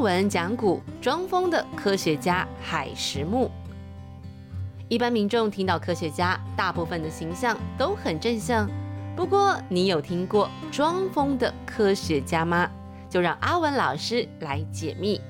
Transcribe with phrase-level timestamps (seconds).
[0.00, 3.50] 文讲古装疯的科学家海石木。
[4.88, 8.68] 一般民众听到科学家，大部分的形象都很正向。
[9.14, 12.70] 不过，你有听过装疯的科学家吗？
[13.10, 15.20] 就让阿文老师来解密，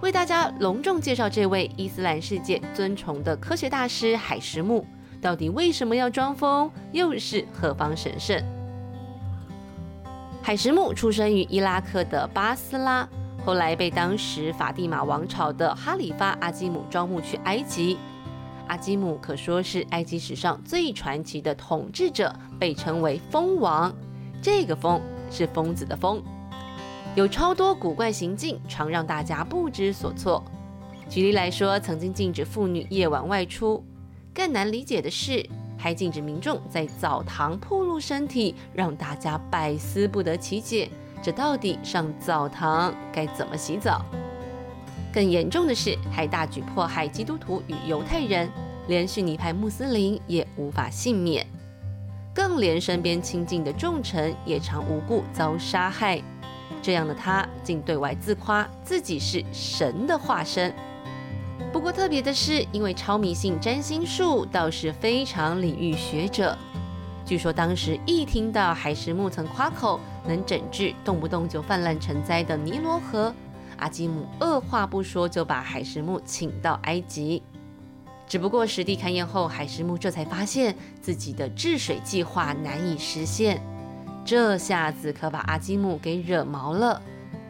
[0.00, 4.86] 为大家隆重介绍这位伊斯兰世界尊崇的科学大师海石木，
[5.20, 8.42] 到底为什么要装疯，又是何方神圣？
[10.46, 13.08] 海什木出生于伊拉克的巴斯拉，
[13.46, 17.96] 后来被当时法蒂玛王朝的哈里发阿基姆招募去埃及。
[18.68, 23.90] 阿基姆可说是埃及史上最传奇的统治者，被称为疯王。
[24.42, 25.00] 这个疯
[25.30, 26.22] 是疯子的疯，
[27.14, 30.44] 有超多古怪行径，常让大家不知所措。
[31.08, 33.82] 举例来说，曾经禁止妇女夜晚外出；
[34.34, 35.48] 更难理解的是。
[35.84, 40.88] 还禁止民众在澡堂暴露身体，让大家百思不得其解。
[41.22, 44.02] 这到底上澡堂该怎么洗澡？
[45.12, 48.48] 更严重的是，还大举迫害基督徒与犹太人，
[48.88, 51.46] 连逊尼派穆斯林也无法幸免。
[52.32, 56.18] 更连身边亲近的重臣也常无故遭杀害。
[56.80, 60.74] 这样的他，竟对外自夸自己是神的化身。
[61.84, 66.56] 不过特别的是，因为超迷信占星术，倒是非常礼遇学者。
[67.26, 73.34] 据说当时一听到海石木曾夸口能整治动不动就泛滥成灾的尼罗河，
[73.76, 77.42] 阿基姆二话不说就把海石木请到埃及。
[78.26, 83.60] 只不过实地勘验后，海石木这才发现自己的治水计划难以实现。
[84.24, 87.02] 这下子可把阿基姆给惹毛了。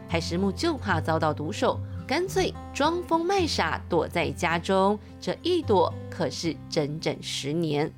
[0.09, 1.79] 海石木就怕遭到毒手。
[2.07, 4.97] 干脆装疯卖傻，躲在家中。
[5.19, 7.91] 这一躲可是整整十年。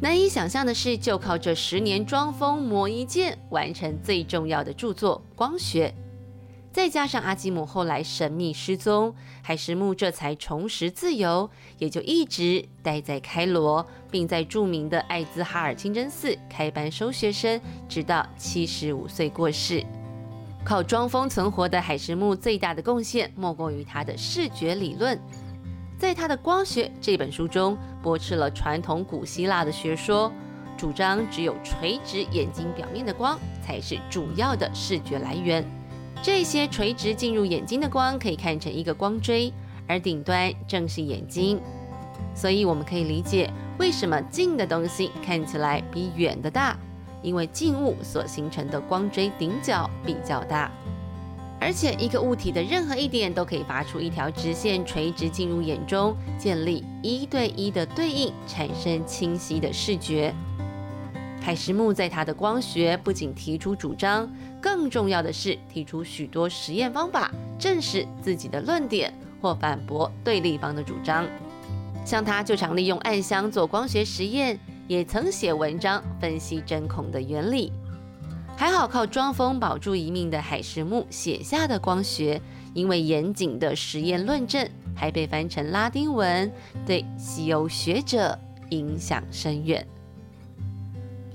[0.00, 5.88] 难以想象的是，就靠这十年装疯磨一剑，完成最重要的著作《光学》。
[6.72, 19.84] 再加上阿基姆后来神秘失踪，海石木这才重拾自由，也就一直待在开罗，并在著名的艾兹哈尔清真寺开班收学生，直到七十五岁过世。
[20.64, 25.18] 靠装疯存活的海石木最大的贡献，莫过于他的视觉理论。
[25.98, 30.32] 在他的《光学》这本书中，驳斥了传统古希腊的学说，
[30.76, 35.64] 主张只有垂直眼睛表面的光才是主要的视觉来源。
[36.22, 39.52] 这些垂直进入眼睛的光可以看成一个光锥，
[39.86, 41.60] 而顶端正是眼睛。
[42.34, 46.78] 所以我们可以理解，为什么近的东西看起来比远的大。
[47.22, 50.70] 因为静物所形成的光锥顶角比较大，
[51.60, 60.34] 而且一个物体的任何一点都可以发出一条直线垂直进入眼中，建立一对一的对应，产生清晰的视觉。
[61.42, 71.26] 海石木在他的光学不仅提出主张，更重要的是提出许多实验方法，证实自己的论点或反驳对立方的主张。
[72.04, 74.58] 像他就常利用暗箱做光学实验。
[74.90, 77.72] 也曾写文章分析针孔的原理，
[78.56, 82.42] 还好靠装疯保住一命的海石木写下的光学，
[82.74, 86.52] 因为严谨的实验论证，还被翻成拉丁文，
[86.84, 88.36] 对西欧学者
[88.70, 89.86] 影响深远。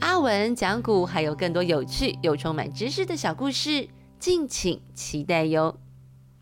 [0.01, 3.87] 阿文讲古还有更多有趣又充满知识的小故事，
[4.19, 5.77] 敬请期待哟。